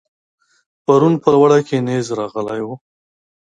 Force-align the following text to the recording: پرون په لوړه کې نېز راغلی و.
پرون 0.85 1.13
په 1.21 1.27
لوړه 1.33 1.59
کې 1.67 1.77
نېز 1.87 2.05
راغلی 2.19 2.61
و. 2.63 2.67